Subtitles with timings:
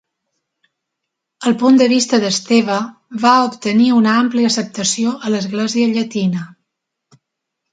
[1.51, 2.77] El punt de vista d'Esteve
[3.27, 6.49] va obtenir una àmplia acceptació a l'Església llatina.